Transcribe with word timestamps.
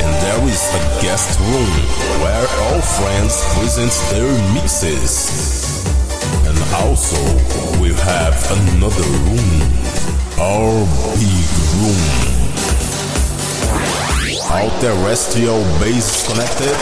And 0.00 0.08
there 0.24 0.48
is 0.48 0.62
a 0.72 0.82
guest 1.02 1.38
room 1.40 1.72
where 2.22 2.46
all 2.64 2.80
friends 2.80 3.44
present 3.54 3.92
their 4.10 4.32
mixes. 4.54 5.84
And 6.48 6.56
also, 6.80 7.20
we 7.82 7.92
have 7.92 8.34
another 8.50 9.08
room, 9.28 9.60
our 10.40 10.72
big 11.20 11.48
room. 11.84 12.30
All 14.50 14.70
terrestrial 14.80 15.62
base 15.78 16.26
connected. 16.26 16.76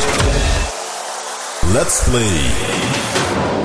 Let's 1.74 2.08
play. 2.08 3.57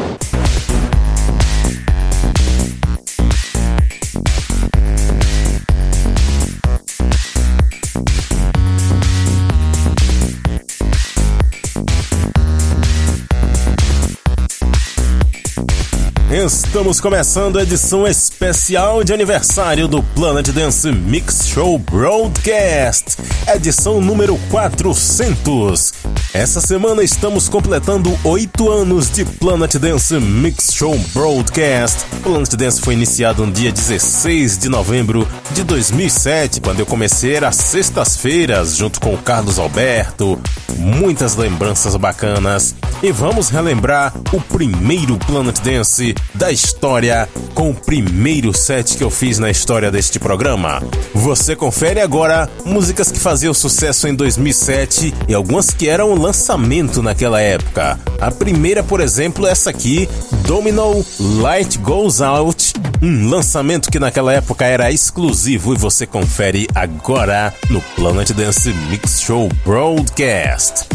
Estamos 16.74 17.00
começando 17.00 17.60
a 17.60 17.62
edição 17.62 18.08
especial 18.08 19.04
de 19.04 19.14
aniversário 19.14 19.88
do 19.88 20.02
Planet 20.02 20.50
Dance 20.50 20.92
Mix 20.92 21.48
Show 21.48 21.78
Broadcast, 21.78 23.16
edição 23.54 24.02
número 24.02 24.36
400. 24.50 25.94
Essa 26.34 26.60
semana 26.60 27.04
estamos 27.04 27.48
completando 27.48 28.18
oito 28.24 28.72
anos 28.72 29.12
de 29.12 29.24
Planet 29.24 29.76
Dance 29.76 30.20
Mix 30.20 30.74
Show 30.74 30.98
Broadcast. 31.14 32.06
Planet 32.24 32.56
Dance 32.56 32.82
foi 32.82 32.96
iniciado 32.96 33.46
no 33.46 33.52
dia 33.52 33.72
16 33.72 34.58
de 34.58 34.68
novembro 34.68 35.28
de 35.52 35.64
2007, 35.64 36.60
quando 36.60 36.80
eu 36.80 36.88
comecei 36.88 37.38
às 37.38 37.56
sextas-feiras, 37.56 38.76
junto 38.76 39.00
com 39.00 39.14
o 39.14 39.18
Carlos 39.20 39.60
Alberto. 39.60 40.42
Muitas 40.76 41.36
lembranças 41.36 41.96
bacanas. 41.98 42.74
E 43.02 43.12
vamos 43.12 43.50
relembrar 43.50 44.14
o 44.32 44.40
primeiro 44.40 45.18
Planet 45.18 45.60
Dance 45.60 46.16
da 46.34 46.52
história 46.52 47.28
com 47.54 47.70
o 47.70 47.76
primeiro 47.76 48.54
set 48.54 48.98
que 48.98 49.04
eu 49.04 49.10
fiz 49.10 49.40
na 49.40 49.50
história 49.50 49.92
deste 49.92 50.20
programa. 50.20 50.82
Você 51.14 51.56
confere 51.56 52.00
agora 52.00 52.50
músicas 52.66 53.12
que 53.12 53.20
faziam 53.20 53.54
sucesso 53.54 54.08
em 54.08 54.16
2007 54.16 55.14
e 55.28 55.34
algumas 55.34 55.70
que 55.70 55.90
eram 55.90 56.14
lançamento 56.16 57.02
naquela 57.04 57.42
época. 57.42 58.00
A 58.20 58.32
primeira, 58.32 58.82
por 58.82 59.02
exemplo, 59.02 59.46
é 59.48 59.52
essa 59.52 59.70
aqui, 59.70 60.10
Domino 60.46 61.06
Light 61.20 61.78
Goes 61.78 62.22
Out, 62.22 62.74
um 63.02 63.30
lançamento 63.30 63.92
que 63.92 64.00
naquela 64.00 64.34
época 64.34 64.66
era 64.66 64.92
exclusivo 64.92 65.74
e 65.74 65.78
você 65.78 66.08
confere 66.08 66.68
agora 66.74 67.54
no 67.70 67.82
Planet 67.96 68.32
Dance 68.32 68.74
Mix 68.90 69.22
Show 69.22 69.50
Broadcast. 69.66 70.88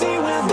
see 0.00 0.18
where 0.18 0.49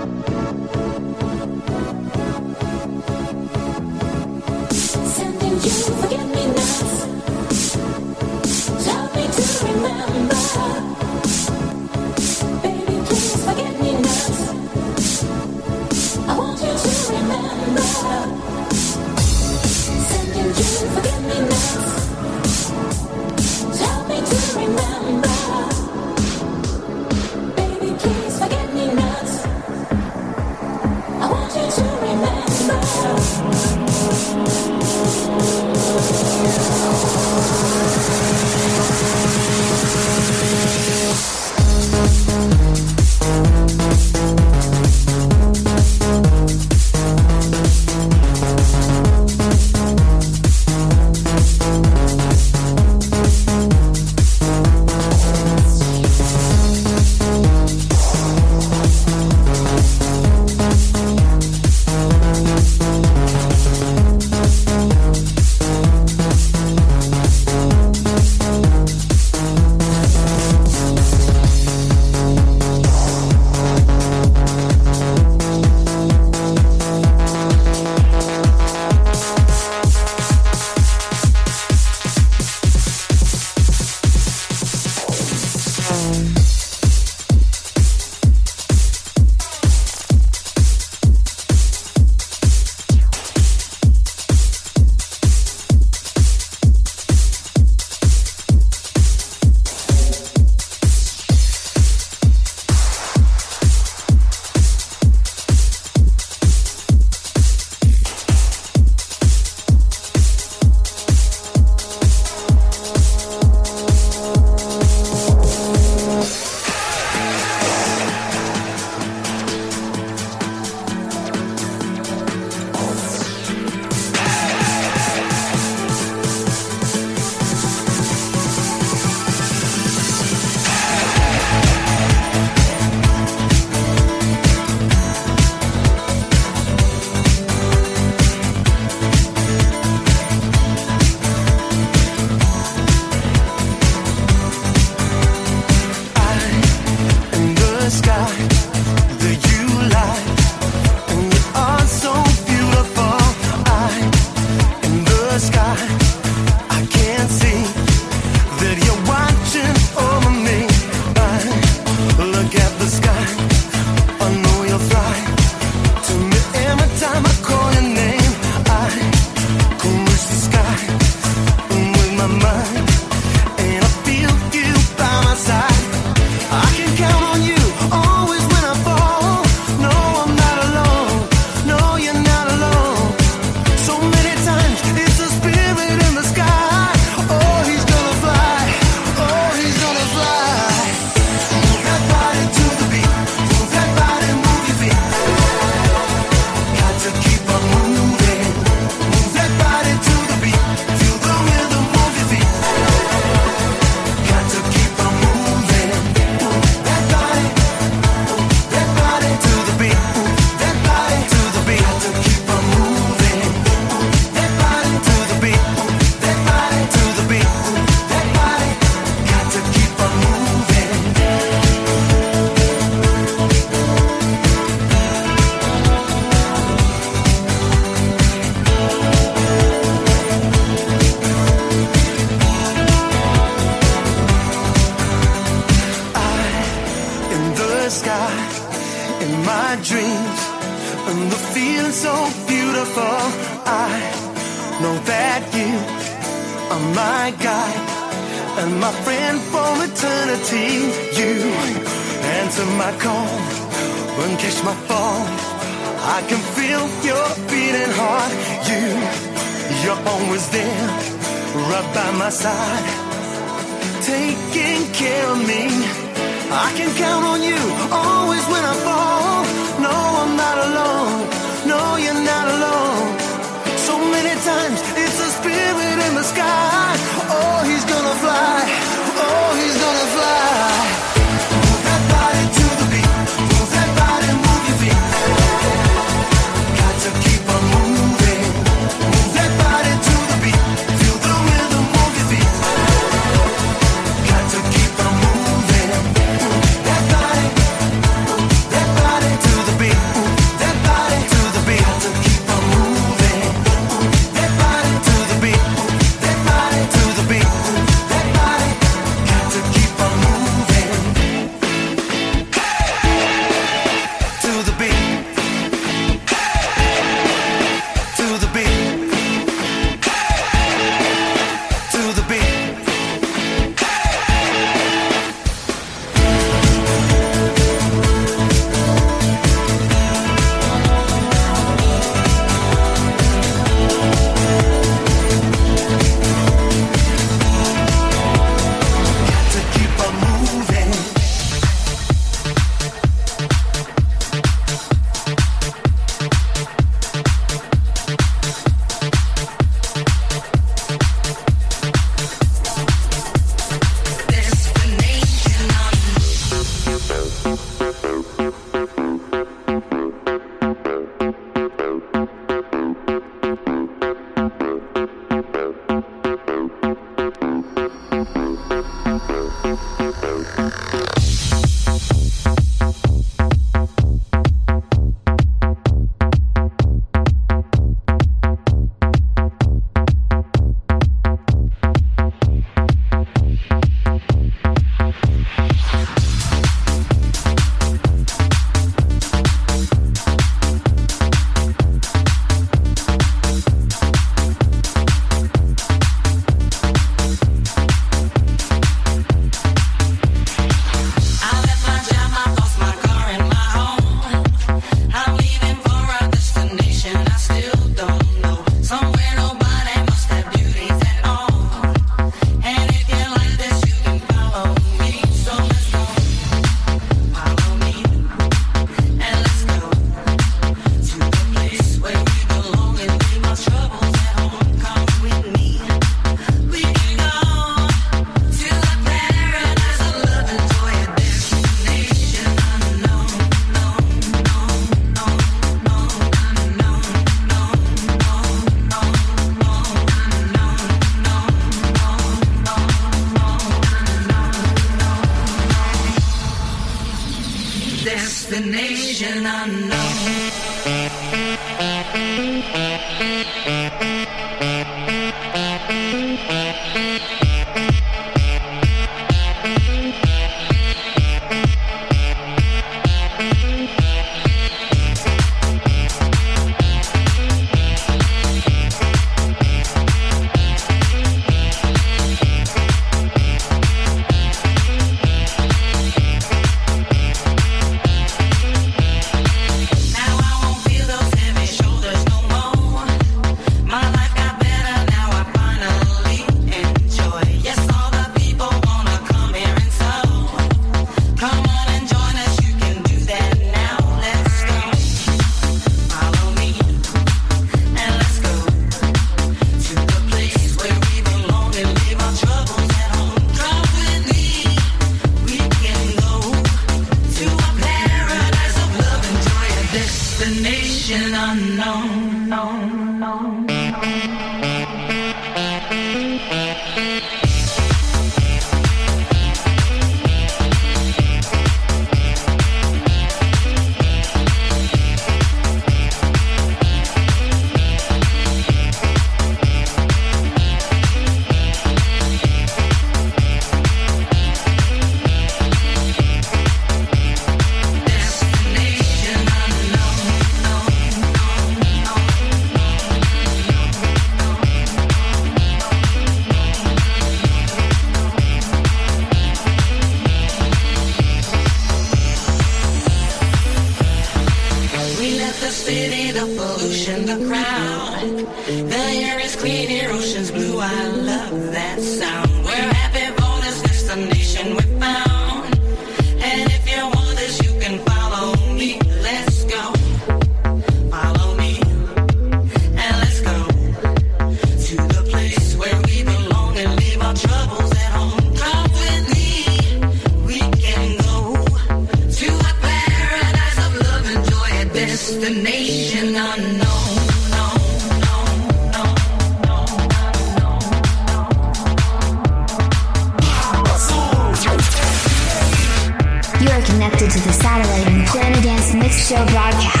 Dance 599.31 599.39
Mix 599.39 599.39
Show 599.39 599.45
broadcast. 599.45 600.00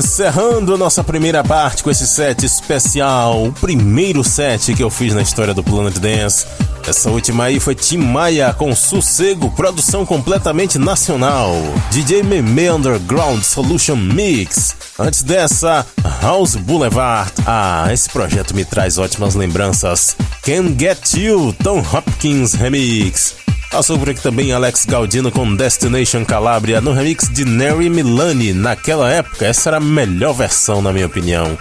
Encerrando 0.00 0.78
nossa 0.78 1.04
primeira 1.04 1.44
parte 1.44 1.82
com 1.82 1.90
esse 1.90 2.06
set 2.06 2.46
especial, 2.46 3.44
o 3.44 3.52
primeiro 3.52 4.24
set 4.24 4.72
que 4.72 4.82
eu 4.82 4.88
fiz 4.88 5.12
na 5.12 5.20
história 5.20 5.52
do 5.52 5.62
Planet 5.62 5.98
Dance. 5.98 6.46
Essa 6.88 7.10
última 7.10 7.44
aí 7.44 7.60
foi 7.60 7.74
Tim 7.74 7.98
Maia 7.98 8.54
com 8.54 8.74
Sossego, 8.74 9.50
produção 9.50 10.06
completamente 10.06 10.78
nacional. 10.78 11.52
DJ 11.90 12.22
Meme 12.22 12.70
Underground 12.70 13.42
Solution 13.42 13.96
Mix. 13.96 14.74
Antes 14.98 15.22
dessa, 15.22 15.86
House 16.22 16.56
Boulevard. 16.56 17.30
Ah, 17.46 17.86
esse 17.92 18.08
projeto 18.08 18.54
me 18.54 18.64
traz 18.64 18.96
ótimas 18.96 19.34
lembranças. 19.34 20.16
Can 20.42 20.74
Get 20.78 21.12
You, 21.12 21.54
Tom 21.62 21.80
Hopkins 21.80 22.54
Remix. 22.54 23.39
Passou 23.70 23.96
por 23.96 24.10
aqui 24.10 24.20
também 24.20 24.52
Alex 24.52 24.84
Galdino 24.84 25.30
com 25.30 25.54
Destination 25.54 26.24
Calabria 26.24 26.80
no 26.80 26.92
remix 26.92 27.28
de 27.28 27.44
Neri 27.44 27.88
Milani. 27.88 28.52
Naquela 28.52 29.08
época, 29.08 29.46
essa 29.46 29.70
era 29.70 29.76
a 29.76 29.80
melhor 29.80 30.32
versão, 30.32 30.82
na 30.82 30.92
minha 30.92 31.06
opinião. 31.06 31.56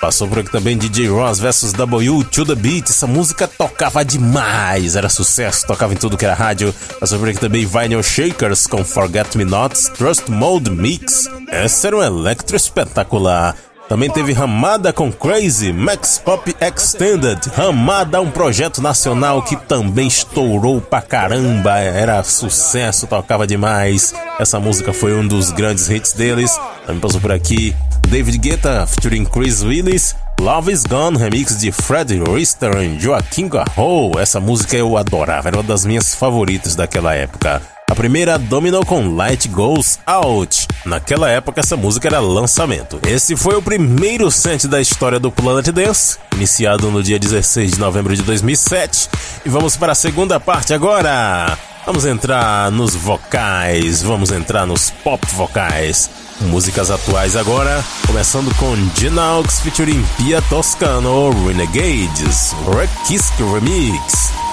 Passou 0.00 0.28
por 0.28 0.38
aqui 0.38 0.50
também 0.50 0.78
DJ 0.78 1.08
Ross 1.08 1.40
vs 1.40 1.72
W 1.72 2.22
To 2.22 2.46
The 2.46 2.54
Beat. 2.54 2.90
Essa 2.90 3.08
música 3.08 3.48
tocava 3.48 4.04
demais, 4.04 4.94
era 4.94 5.08
sucesso, 5.08 5.66
tocava 5.66 5.92
em 5.92 5.96
tudo 5.96 6.16
que 6.16 6.24
era 6.24 6.34
rádio. 6.34 6.72
Passou 7.00 7.18
por 7.18 7.28
aqui 7.28 7.40
também 7.40 7.66
Vinyl 7.66 8.00
Shakers 8.00 8.68
com 8.68 8.84
Forget 8.84 9.36
Me 9.36 9.44
Nots 9.44 9.88
Trust 9.88 10.30
Mode 10.30 10.70
Mix. 10.70 11.28
Essa 11.48 11.88
era 11.88 11.96
um 11.96 12.02
electro 12.02 12.56
espetacular. 12.56 13.56
Também 13.88 14.10
teve 14.10 14.34
Ramada 14.34 14.92
com 14.92 15.10
Crazy, 15.10 15.72
Max 15.72 16.20
Pop 16.22 16.54
Extended. 16.60 17.40
Ramada, 17.54 18.20
um 18.20 18.30
projeto 18.30 18.82
nacional 18.82 19.40
que 19.42 19.56
também 19.56 20.06
estourou 20.06 20.78
pra 20.78 21.00
caramba, 21.00 21.78
era 21.78 22.22
sucesso, 22.22 23.06
tocava 23.06 23.46
demais. 23.46 24.12
Essa 24.38 24.60
música 24.60 24.92
foi 24.92 25.14
um 25.14 25.26
dos 25.26 25.50
grandes 25.50 25.88
hits 25.88 26.12
deles. 26.12 26.60
Também 26.84 27.00
passou 27.00 27.18
por 27.18 27.32
aqui 27.32 27.74
David 28.08 28.36
Guetta 28.36 28.86
featuring 28.86 29.24
Chris 29.24 29.62
Willis. 29.62 30.14
Love 30.38 30.70
is 30.70 30.84
Gone, 30.84 31.16
remix 31.16 31.58
de 31.58 31.72
Fred 31.72 32.22
Rister 32.22 32.76
e 32.82 33.00
Joaquim 33.00 33.48
Garro. 33.48 34.18
Essa 34.18 34.38
música 34.38 34.76
eu 34.76 34.98
adorava, 34.98 35.48
era 35.48 35.56
uma 35.56 35.62
das 35.62 35.86
minhas 35.86 36.14
favoritas 36.14 36.76
daquela 36.76 37.14
época. 37.14 37.62
A 37.88 37.94
primeira 37.94 38.38
dominou 38.38 38.84
com 38.84 39.14
Light 39.16 39.48
Goes 39.48 39.98
Out. 40.06 40.68
Naquela 40.84 41.30
época, 41.30 41.60
essa 41.60 41.76
música 41.76 42.06
era 42.06 42.20
lançamento. 42.20 43.00
Esse 43.08 43.34
foi 43.34 43.56
o 43.56 43.62
primeiro 43.62 44.30
set 44.30 44.68
da 44.68 44.80
história 44.80 45.18
do 45.18 45.32
Planet 45.32 45.68
Dance, 45.68 46.18
iniciado 46.34 46.90
no 46.90 47.02
dia 47.02 47.18
16 47.18 47.72
de 47.72 47.78
novembro 47.78 48.14
de 48.14 48.22
2007. 48.22 49.08
E 49.44 49.48
vamos 49.48 49.76
para 49.76 49.92
a 49.92 49.96
segunda 49.96 50.38
parte 50.38 50.74
agora. 50.74 51.56
Vamos 51.86 52.04
entrar 52.04 52.70
nos 52.70 52.94
vocais, 52.94 54.02
vamos 54.02 54.30
entrar 54.30 54.66
nos 54.66 54.90
pop 54.90 55.26
vocais. 55.32 56.10
Músicas 56.42 56.90
atuais 56.90 57.34
agora, 57.34 57.82
começando 58.06 58.54
com 58.56 58.76
Ginaux 58.94 59.60
featuring 59.60 60.04
Pia 60.18 60.42
Toscano, 60.42 61.30
Renegades, 61.46 62.54
Rekisk 62.76 63.32
Remix. 63.38 64.47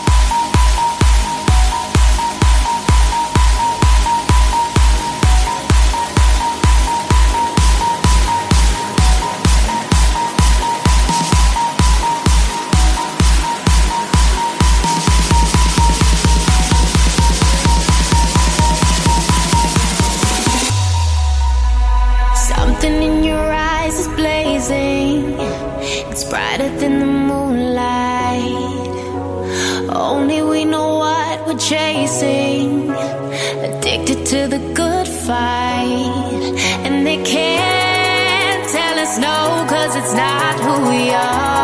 Chasing. 31.70 32.89
Addicted 32.91 34.26
to 34.28 34.47
the 34.47 34.59
good 34.74 35.07
fight. 35.07 36.53
And 36.86 37.05
they 37.05 37.18
can't 37.24 38.70
tell 38.72 38.99
us 38.99 39.18
no, 39.18 39.66
cause 39.68 39.95
it's 39.95 40.13
not 40.13 40.59
who 40.59 40.89
we 40.89 41.11
are. 41.11 41.55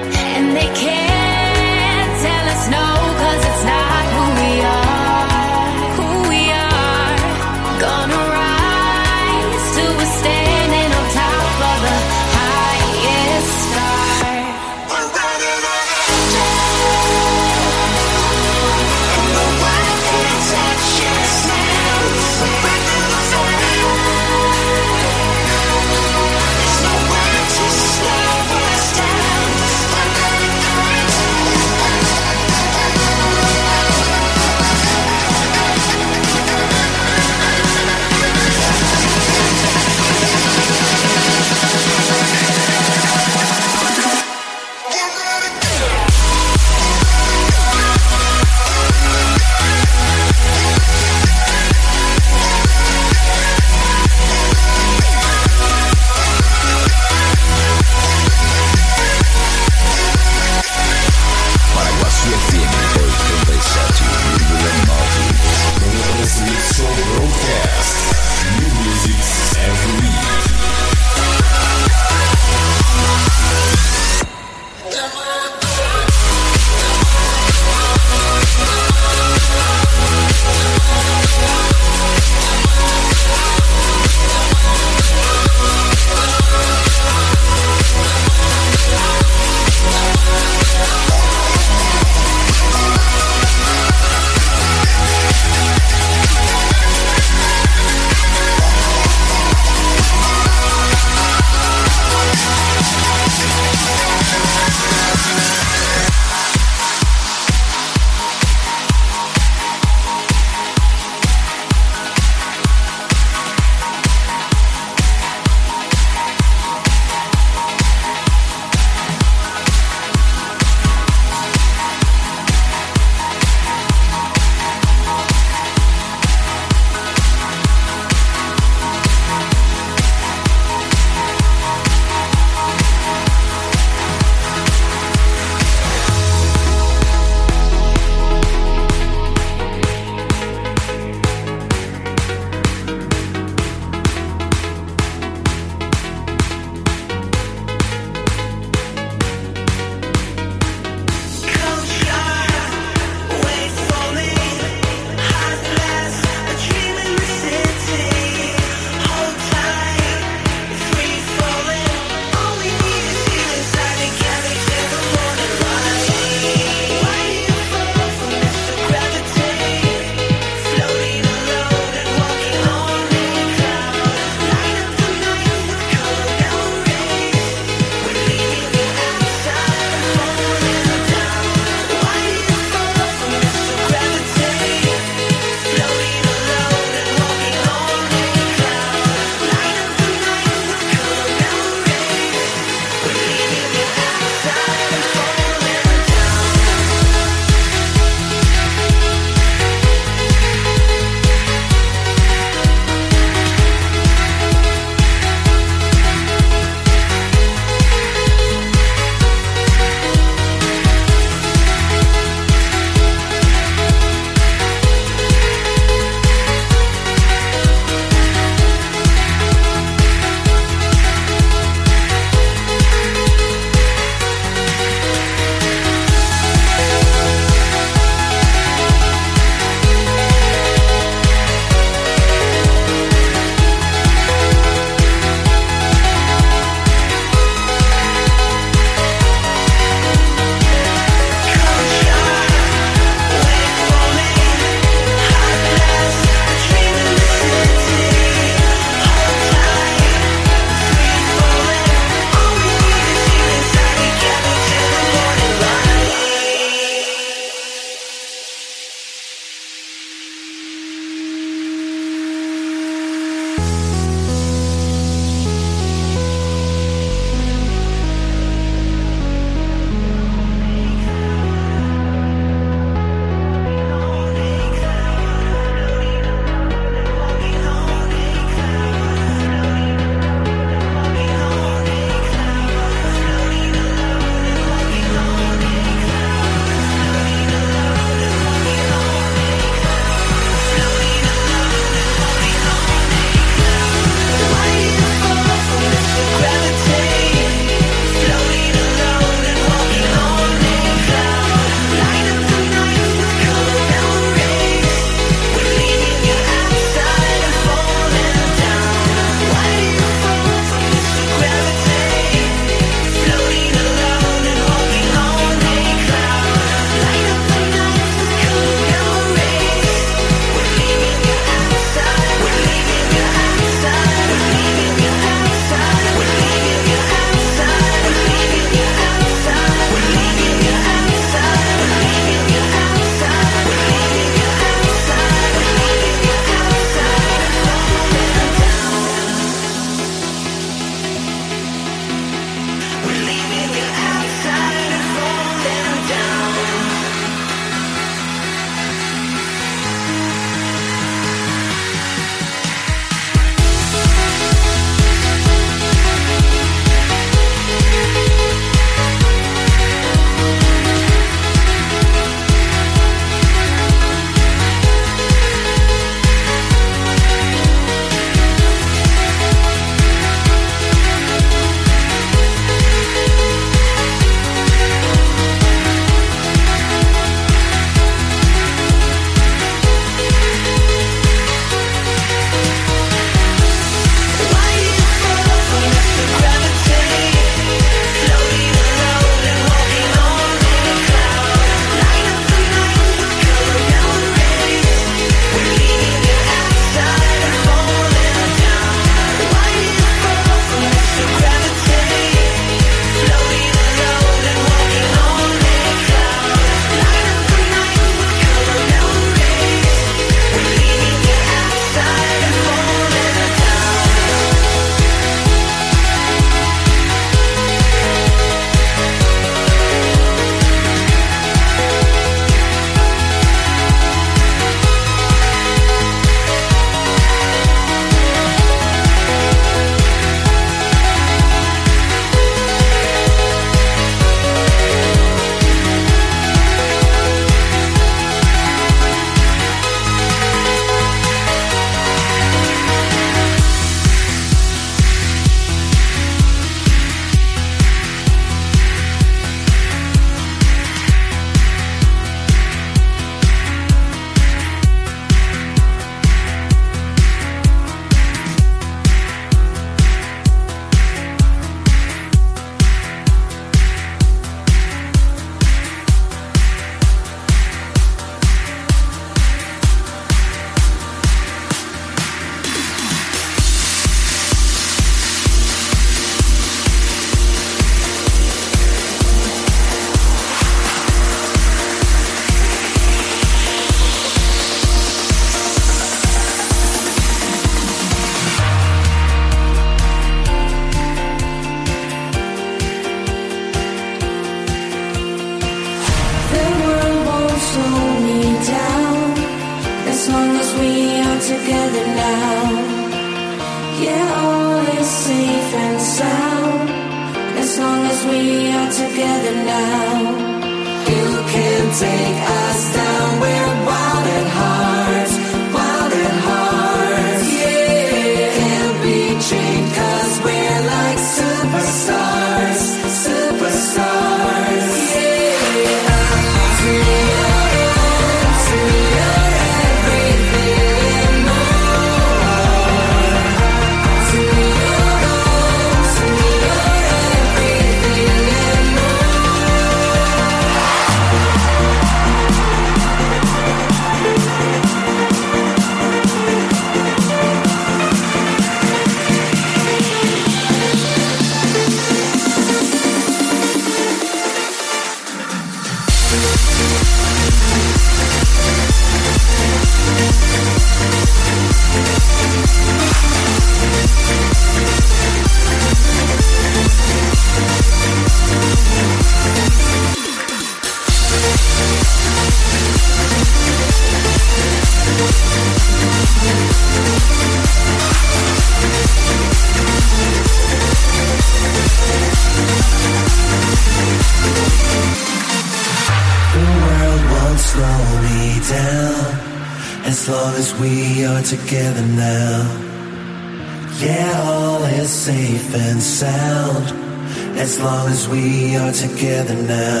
Together 599.21 599.53
now. 599.53 600.00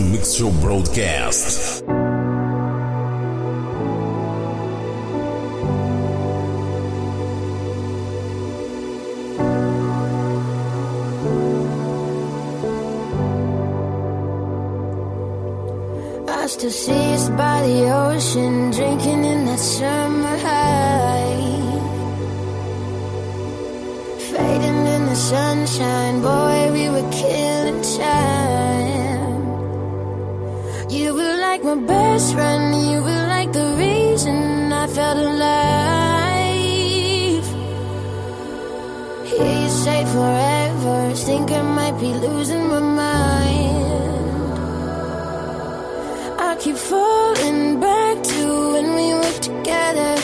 Mix 0.00 0.34
Show 0.34 0.50
Broadcast. 0.60 1.55
better 35.06 35.30
life. 35.48 36.66
Hear 39.30 39.52
you 39.62 39.70
say 39.84 40.00
forever, 40.14 40.98
think 41.14 41.50
I 41.52 41.62
might 41.62 41.96
be 42.04 42.10
losing 42.26 42.64
my 42.68 42.80
mind. 43.02 44.54
I 46.48 46.50
keep 46.62 46.76
falling 46.76 47.78
back 47.80 48.14
to 48.32 48.42
when 48.72 48.86
we 48.98 49.06
were 49.20 49.38
together. 49.50 50.15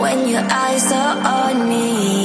When 0.00 0.28
your 0.28 0.46
eyes 0.48 0.92
are 0.92 1.16
on 1.26 1.68
me, 1.68 2.17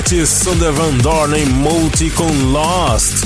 Sander 0.00 0.72
Van 0.72 0.94
Dorn 1.02 1.36
em 1.36 1.44
Multi 1.44 2.08
com 2.10 2.26
Lost. 2.50 3.22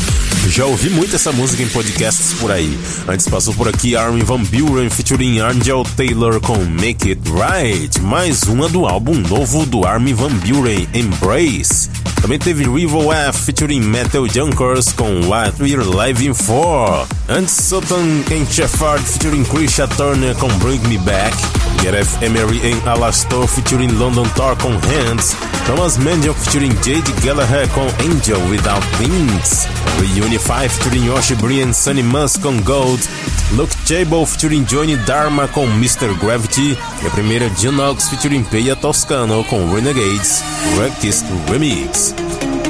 Já 0.48 0.66
ouvi 0.66 0.90
muito 0.90 1.14
essa 1.14 1.30
música 1.30 1.62
em 1.62 1.68
podcasts 1.68 2.34
por 2.34 2.50
aí. 2.50 2.76
Antes 3.06 3.28
passou 3.28 3.54
por 3.54 3.68
aqui 3.68 3.94
Armin 3.94 4.24
Van 4.24 4.42
Buren 4.42 4.90
featuring 4.90 5.38
Angel 5.38 5.84
Taylor 5.96 6.40
com 6.40 6.56
Make 6.64 7.10
It 7.10 7.22
Right, 7.30 8.00
mais 8.00 8.42
uma 8.42 8.68
do 8.68 8.86
álbum 8.86 9.14
novo 9.14 9.64
do 9.64 9.86
Armin 9.86 10.14
Van 10.14 10.30
Buren, 10.30 10.88
Embrace. 10.92 11.88
Também 12.20 12.40
teve 12.40 12.64
Rival 12.64 13.12
F 13.12 13.38
featuring 13.38 13.80
Metal 13.80 14.26
Junkers 14.28 14.92
com 14.92 15.28
What 15.28 15.62
We're 15.62 15.84
Living 15.84 16.34
For. 16.34 17.06
Antes 17.28 17.54
Sutton 17.54 18.24
em 18.32 18.44
Shepard 18.50 19.02
featuring 19.04 19.44
Krisha 19.44 19.86
Turner 19.86 20.34
com 20.34 20.48
Bring 20.58 20.80
Me 20.88 20.98
Back. 20.98 21.36
Gareth 21.84 22.22
Emery 22.22 22.62
em 22.64 22.88
Alastor 22.88 23.46
featuring 23.46 23.88
London 23.88 24.24
Tar 24.34 24.56
com 24.56 24.70
Hands, 24.70 25.36
Thomas 25.66 25.98
Mandion 25.98 26.32
featuring 26.32 26.70
Jade 26.76 27.12
Gallagher 27.22 27.68
com 27.74 27.82
Angel 28.02 28.40
Without 28.48 28.82
Wings, 28.98 29.68
Reunify 30.00 30.66
featuring 30.66 31.04
Yoshi 31.04 31.34
Brian 31.34 31.74
Sunny 31.74 32.02
Musk 32.02 32.40
com 32.40 32.58
Gold, 32.62 33.06
Luke 33.52 33.74
Chable 33.84 34.24
featuring 34.24 34.64
Johnny 34.64 34.96
Dharma 34.96 35.46
com 35.48 35.64
Mr. 35.64 36.14
Gravity 36.18 36.78
e 37.02 37.06
a 37.06 37.10
primeira 37.10 37.50
Junox 37.50 38.08
featuring 38.08 38.44
Peia 38.44 38.74
Toscano 38.74 39.44
com 39.44 39.70
Renegades 39.70 40.42
Ruckus 40.78 41.22
Remix. 41.50 42.14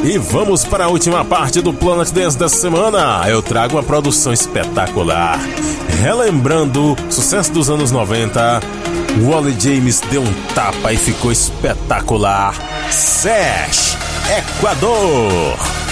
E 0.03 0.19
vamos 0.19 0.65
para 0.65 0.87
a 0.87 0.89
última 0.89 1.25
parte 1.25 1.61
do 1.61 1.73
Planet 1.73 2.11
Dance 2.11 2.37
da 2.37 2.49
semana. 2.49 3.25
Eu 3.29 3.41
trago 3.41 3.77
uma 3.77 3.83
produção 3.85 4.33
espetacular, 4.33 5.39
relembrando 6.03 6.97
sucesso 7.09 7.53
dos 7.53 7.71
anos 7.71 7.93
90 7.93 8.61
Wally 9.23 9.55
James 9.59 10.01
deu 10.11 10.23
um 10.23 10.33
tapa 10.55 10.93
e 10.93 10.97
ficou 10.97 11.31
espetacular. 11.31 12.55
SESH 12.91 13.97
Equador. 14.39 15.84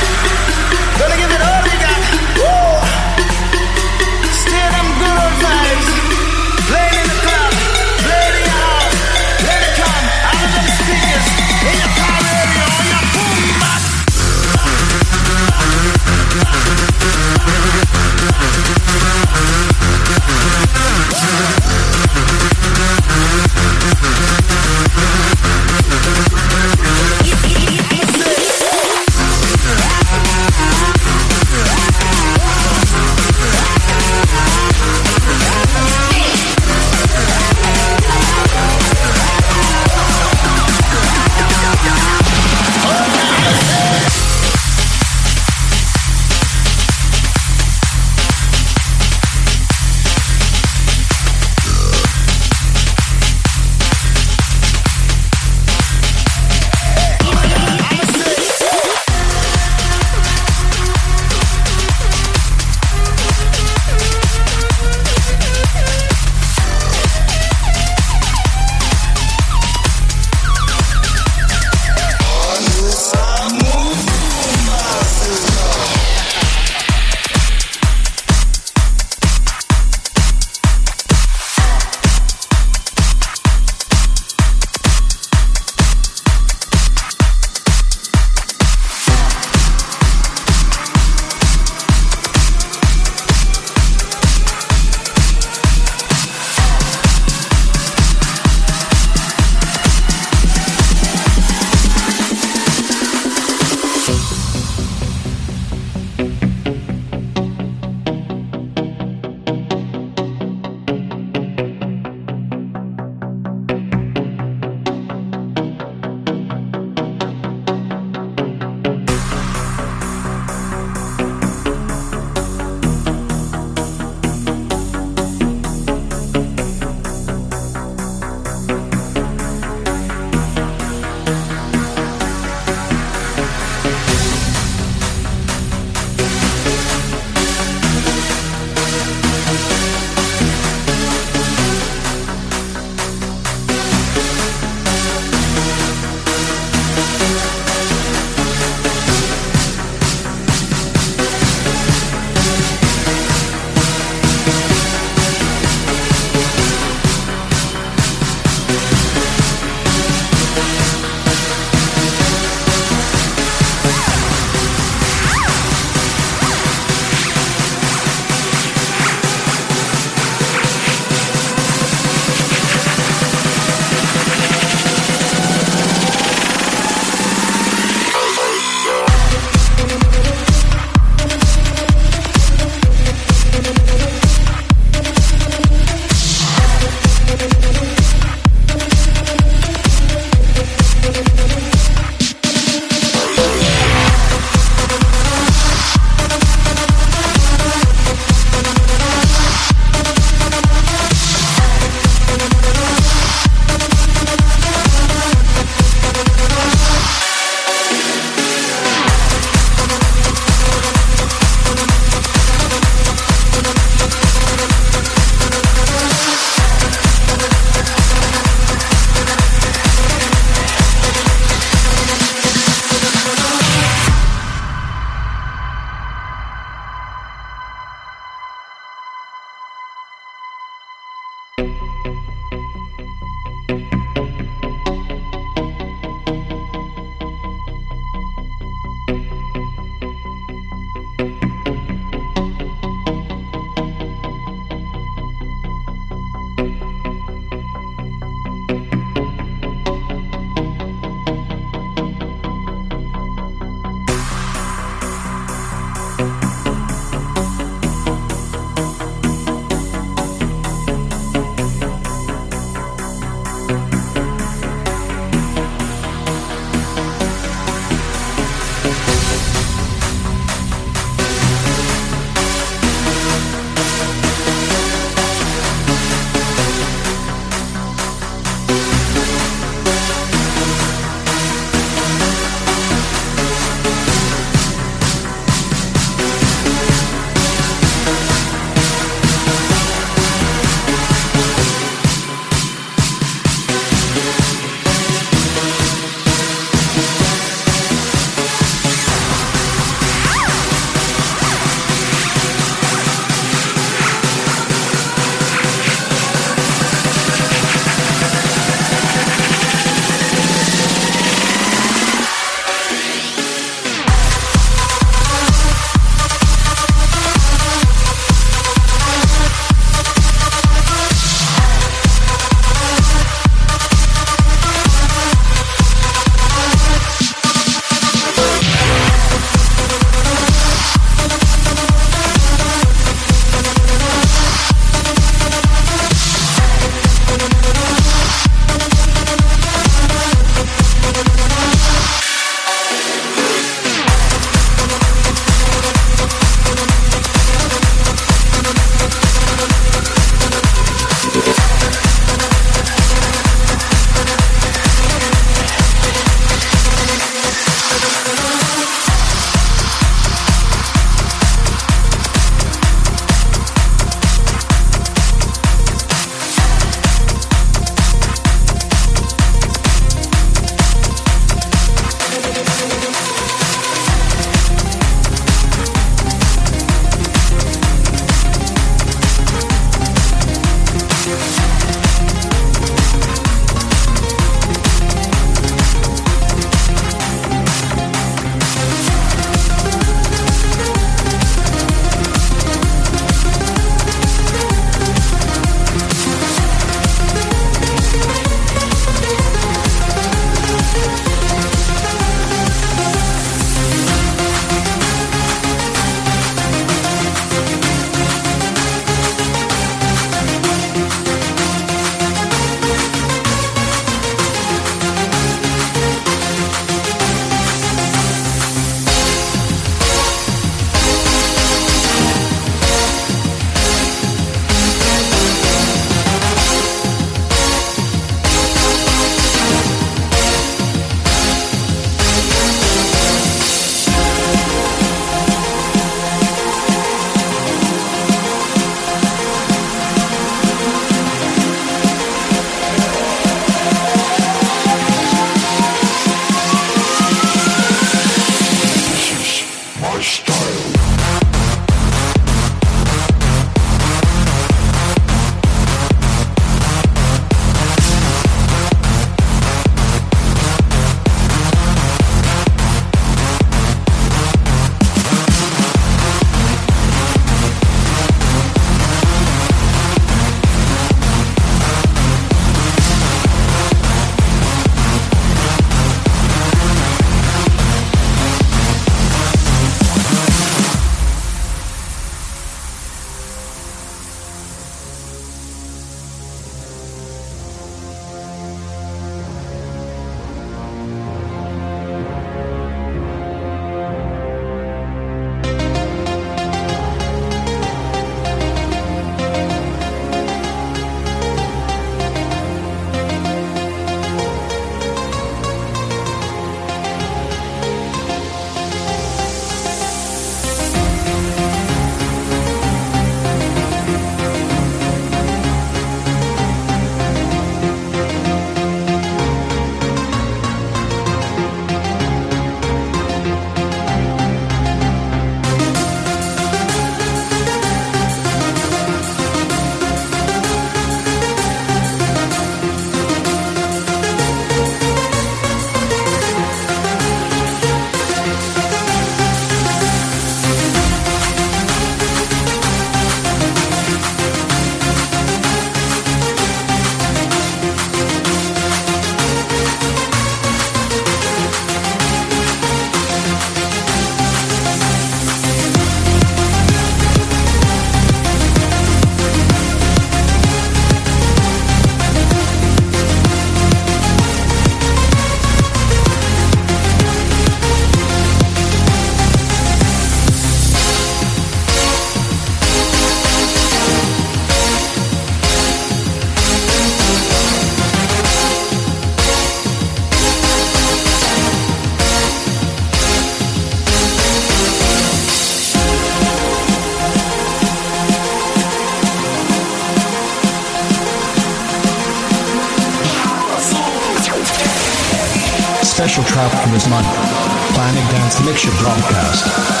Mixture 598.59 598.91
Broadcast. 598.99 600.00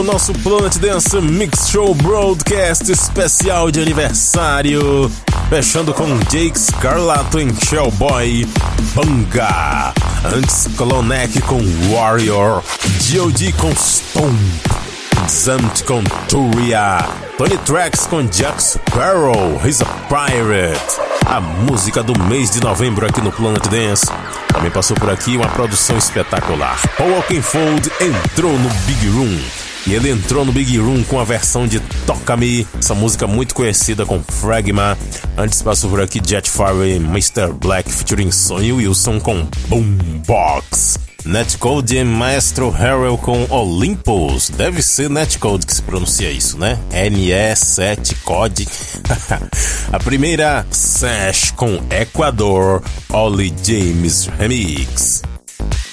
O 0.00 0.02
nosso 0.02 0.32
Planet 0.32 0.76
Dance 0.78 1.20
Mix 1.20 1.68
Show 1.68 1.94
Broadcast 1.94 2.90
especial 2.90 3.70
de 3.70 3.82
aniversário. 3.82 5.10
Fechando 5.50 5.92
com 5.92 6.06
Jake 6.30 6.58
Scarlato 6.58 7.38
em 7.38 7.54
Shellboy 7.54 8.48
Banga. 8.94 9.92
Antes, 10.24 10.68
Clonek 10.76 11.42
com 11.42 11.60
Warrior. 11.92 12.62
G.O.D. 13.00 13.52
com 13.52 13.70
Stomp. 13.72 14.34
Zamt 15.28 15.84
com 15.84 16.02
Turia. 16.28 16.98
Tony 17.36 17.58
Tracks 17.58 18.06
com 18.06 18.22
Jack 18.22 18.62
Sparrow. 18.62 19.60
He's 19.62 19.82
a 19.82 19.86
Pirate. 20.08 20.98
A 21.26 21.40
música 21.40 22.02
do 22.02 22.18
mês 22.24 22.50
de 22.50 22.62
novembro 22.62 23.06
aqui 23.06 23.20
no 23.20 23.32
Planet 23.32 23.66
Dance. 23.68 24.06
Também 24.48 24.70
passou 24.70 24.96
por 24.96 25.10
aqui 25.10 25.36
uma 25.36 25.48
produção 25.48 25.98
espetacular. 25.98 26.80
Paul 26.96 27.16
Oakenfold 27.16 27.90
entrou 28.00 28.52
no 28.52 28.70
Big 28.86 29.06
Room. 29.08 29.59
E 29.86 29.94
ele 29.94 30.10
entrou 30.10 30.44
no 30.44 30.52
Big 30.52 30.78
Room 30.78 31.02
com 31.04 31.18
a 31.18 31.24
versão 31.24 31.66
de 31.66 31.80
Toca 32.06 32.36
Me, 32.36 32.66
essa 32.78 32.94
música 32.94 33.26
muito 33.26 33.54
conhecida 33.54 34.04
com 34.04 34.22
Fragma. 34.22 34.96
Antes 35.36 35.62
passou 35.62 35.90
por 35.90 36.00
aqui 36.00 36.20
Jet 36.24 36.48
Farley, 36.50 36.96
Mr. 36.96 37.52
Black 37.52 37.90
featuring 37.90 38.30
Sonny 38.30 38.72
Wilson 38.72 39.18
com 39.18 39.46
Boombox. 39.68 40.98
Netcode 41.24 41.96
e 41.96 42.04
Maestro 42.04 42.70
Harrell 42.70 43.18
com 43.18 43.46
Olympus. 43.50 44.50
Deve 44.50 44.82
ser 44.82 45.10
Netcode 45.10 45.66
que 45.66 45.74
se 45.74 45.82
pronuncia 45.82 46.30
isso, 46.30 46.58
né? 46.58 46.78
NE7 46.90 48.16
Code. 48.24 48.66
a 49.92 49.98
primeira, 49.98 50.66
Sash 50.70 51.50
com 51.52 51.80
Equador, 51.90 52.82
Ollie 53.10 53.54
James 53.62 54.28
Remix. 54.38 55.19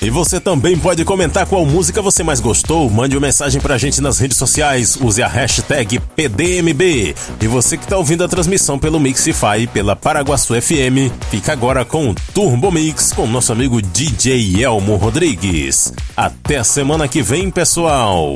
E 0.07 0.09
você 0.09 0.39
também 0.39 0.77
pode 0.77 1.03
comentar 1.03 1.45
qual 1.45 1.65
música 1.65 2.01
você 2.01 2.23
mais 2.23 2.39
gostou. 2.39 2.89
Mande 2.89 3.17
uma 3.17 3.27
mensagem 3.27 3.59
pra 3.59 3.77
gente 3.77 3.99
nas 3.99 4.17
redes 4.19 4.37
sociais. 4.37 4.95
Use 4.95 5.21
a 5.21 5.27
hashtag 5.27 5.99
PDMB. 5.99 7.13
E 7.41 7.47
você 7.47 7.75
que 7.75 7.85
tá 7.85 7.97
ouvindo 7.97 8.23
a 8.23 8.27
transmissão 8.29 8.79
pelo 8.79 9.01
Mixify 9.01 9.67
pela 9.67 9.97
Paraguaçu 9.97 10.53
FM, 10.61 11.11
fica 11.29 11.51
agora 11.51 11.83
com 11.83 12.09
o 12.09 12.15
Turbo 12.33 12.71
Mix 12.71 13.11
com 13.11 13.27
nosso 13.27 13.51
amigo 13.51 13.81
DJ 13.81 14.63
Elmo 14.63 14.95
Rodrigues. 14.95 15.91
Até 16.15 16.55
a 16.55 16.63
semana 16.63 17.05
que 17.09 17.21
vem, 17.21 17.51
pessoal. 17.51 18.35